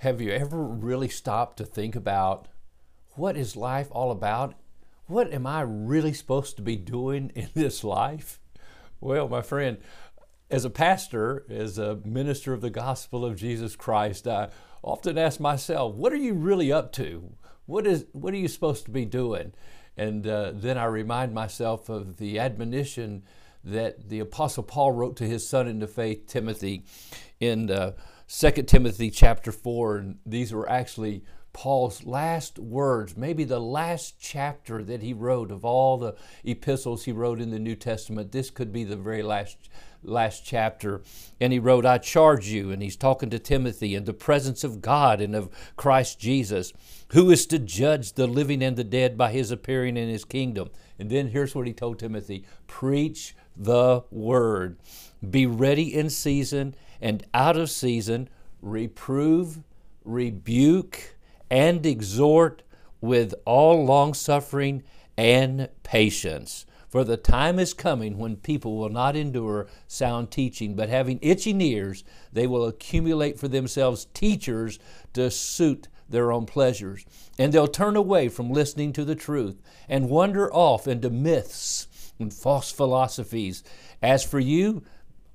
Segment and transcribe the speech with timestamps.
[0.00, 2.48] Have you ever really stopped to think about
[3.16, 4.54] what is life all about?
[5.04, 8.40] What am I really supposed to be doing in this life?
[8.98, 9.76] Well, my friend,
[10.50, 14.48] as a pastor, as a minister of the gospel of Jesus Christ, I
[14.82, 17.34] often ask myself, what are you really up to?
[17.66, 19.52] What is what are you supposed to be doing?
[19.98, 23.24] And uh, then I remind myself of the admonition
[23.62, 26.84] that the Apostle Paul wrote to his son in the faith, Timothy,
[27.38, 27.92] in uh,
[28.32, 29.96] 2 Timothy chapter 4.
[29.96, 35.64] And these were actually Paul's last words, maybe the last chapter that he wrote of
[35.64, 38.30] all the epistles he wrote in the New Testament.
[38.30, 39.68] This could be the very last
[40.02, 41.02] last chapter.
[41.40, 44.80] And he wrote, I charge you, and he's talking to Timothy in the presence of
[44.80, 46.72] God and of Christ Jesus,
[47.08, 50.70] who is to judge the living and the dead by his appearing in his kingdom.
[50.98, 54.78] And then here's what he told Timothy preach the word.
[55.28, 58.28] Be ready in season and out of season,
[58.62, 59.60] reprove,
[60.04, 61.16] rebuke,
[61.50, 62.62] and exhort
[63.00, 64.82] with all longsuffering
[65.16, 66.64] and patience.
[66.88, 71.60] For the time is coming when people will not endure sound teaching, but having itching
[71.60, 72.02] ears,
[72.32, 74.78] they will accumulate for themselves teachers
[75.12, 77.04] to suit their own pleasures.
[77.38, 81.86] And they'll turn away from listening to the truth and wander off into myths
[82.20, 83.64] and false philosophies.
[84.02, 84.82] As for you,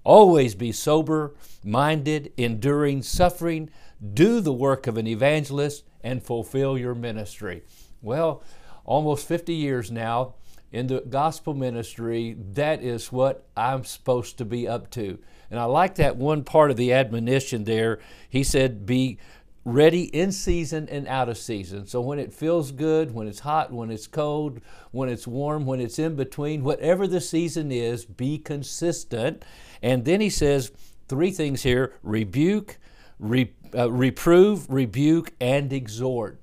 [0.04, 3.70] always be sober minded, enduring suffering,
[4.14, 7.64] do the work of an evangelist, and fulfill your ministry.
[8.02, 8.44] Well,
[8.86, 10.36] almost 50 years now
[10.72, 15.18] in the gospel ministry, that is what I'm supposed to be up to.
[15.50, 18.00] And I like that one part of the admonition there.
[18.30, 19.18] He said, Be
[19.66, 21.88] ready in season and out of season.
[21.88, 25.82] So when it feels good, when it's hot, when it's cold, when it's warm, when
[25.82, 29.44] it's in between, whatever the season is, be consistent.
[29.82, 30.72] And then he says
[31.08, 32.78] three things here rebuke,
[33.20, 36.40] re, uh, reprove, rebuke, and exhort.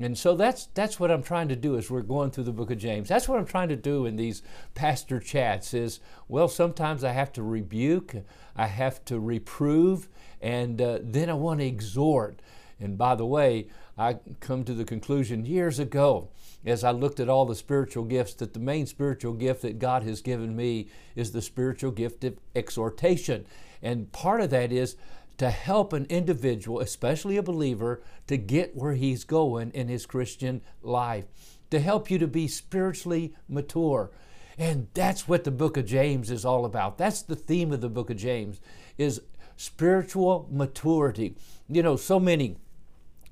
[0.00, 2.70] And so that's that's what I'm trying to do as we're going through the book
[2.70, 3.08] of James.
[3.08, 4.42] That's what I'm trying to do in these
[4.74, 8.14] pastor chats is well sometimes I have to rebuke,
[8.54, 10.08] I have to reprove,
[10.40, 12.40] and uh, then I want to exhort.
[12.80, 13.66] And by the way,
[13.96, 16.28] I come to the conclusion years ago
[16.64, 20.04] as I looked at all the spiritual gifts that the main spiritual gift that God
[20.04, 23.46] has given me is the spiritual gift of exhortation.
[23.82, 24.96] And part of that is
[25.38, 30.60] to help an individual, especially a believer, to get where he's going in his Christian
[30.82, 31.24] life,
[31.70, 34.10] to help you to be spiritually mature.
[34.58, 36.98] And that's what the book of James is all about.
[36.98, 38.60] That's the theme of the book of James
[38.98, 39.22] is
[39.56, 41.36] spiritual maturity.
[41.68, 42.56] You know, so many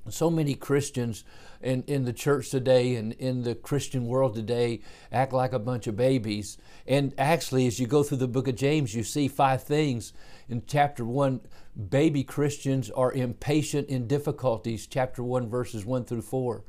[0.09, 1.23] so many Christians
[1.61, 4.81] in, in the church today and in the Christian world today
[5.11, 6.57] act like a bunch of babies.
[6.87, 10.13] And actually, as you go through the book of James, you see five things.
[10.49, 11.41] In chapter one,
[11.89, 16.63] baby Christians are impatient in difficulties, chapter 1, verses 1 through 4.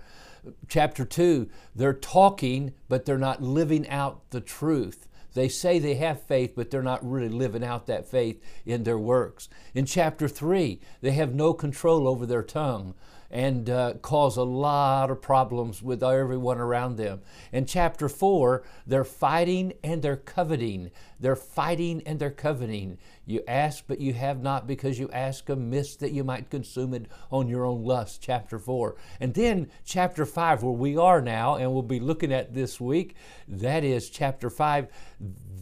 [0.68, 5.08] Chapter 2, they're talking, but they're not living out the truth.
[5.34, 8.98] They say they have faith, but they're not really living out that faith in their
[8.98, 9.48] works.
[9.74, 12.94] In chapter 3, they have no control over their tongue
[13.30, 17.20] and uh, cause a lot of problems with everyone around them.
[17.52, 20.90] In chapter 4, they're fighting and they're coveting.
[21.20, 22.98] They're fighting and they're coveting.
[23.26, 27.06] You ask, but you have not because you ask amiss that you might consume it
[27.30, 28.96] on your own lust, chapter 4.
[29.20, 33.14] And then chapter 5, where we are now, and we'll be looking at this week,
[33.46, 34.88] that is chapter 5,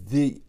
[0.08, 0.40] the,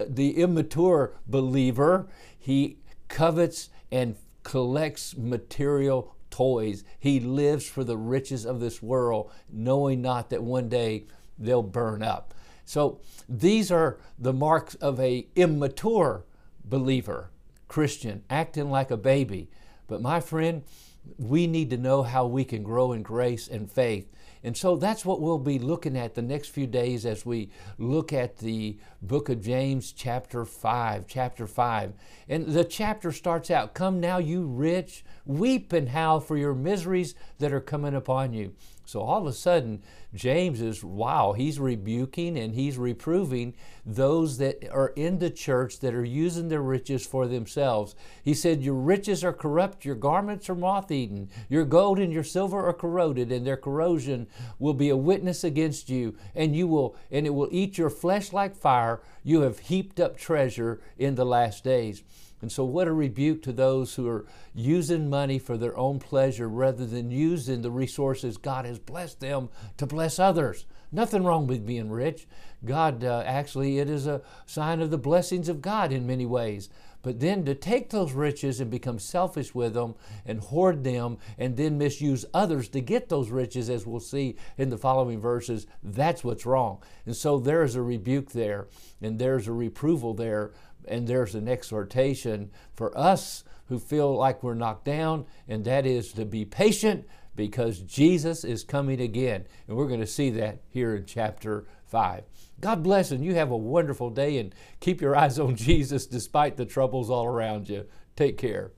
[0.00, 2.08] the immature believer,
[2.38, 2.78] he
[3.08, 6.82] covets and collects material toys.
[6.98, 11.04] He lives for the riches of this world, knowing not that one day
[11.38, 12.34] they'll burn up.
[12.64, 16.24] So these are the marks of a immature
[16.64, 17.30] believer,
[17.68, 19.50] Christian, acting like a baby.
[19.86, 20.64] But my friend,
[21.18, 24.08] we need to know how we can grow in grace and faith.
[24.44, 28.12] And so that's what we'll be looking at the next few days as we look
[28.12, 31.06] at the book of James, chapter 5.
[31.06, 31.92] Chapter 5.
[32.28, 37.14] And the chapter starts out Come now, you rich, weep and howl for your miseries
[37.38, 38.54] that are coming upon you.
[38.84, 39.82] So all of a sudden,
[40.14, 43.54] James is, wow, he's rebuking and he's reproving
[43.86, 47.94] those that are in the church that are using their riches for themselves.
[48.22, 52.24] He said, Your riches are corrupt, your garments are moth eaten, your gold and your
[52.24, 54.26] silver are corroded, and their corrosion
[54.58, 58.32] will be a witness against you, and you will, and it will eat your flesh
[58.32, 59.00] like fire.
[59.22, 62.02] You have heaped up treasure in the last days.
[62.42, 66.48] And so, what a rebuke to those who are using money for their own pleasure
[66.48, 70.66] rather than using the resources God has blessed them to bless others.
[70.90, 72.26] Nothing wrong with being rich.
[72.64, 76.68] God, uh, actually, it is a sign of the blessings of God in many ways.
[77.02, 81.56] But then to take those riches and become selfish with them and hoard them and
[81.56, 86.22] then misuse others to get those riches, as we'll see in the following verses, that's
[86.22, 86.82] what's wrong.
[87.04, 88.68] And so there is a rebuke there,
[89.00, 90.52] and there's a reproval there,
[90.86, 96.12] and there's an exhortation for us who feel like we're knocked down, and that is
[96.12, 99.46] to be patient because Jesus is coming again.
[99.66, 102.24] And we're going to see that here in chapter 5.
[102.60, 106.56] God bless and you have a wonderful day and keep your eyes on Jesus despite
[106.56, 107.86] the troubles all around you.
[108.16, 108.72] Take care.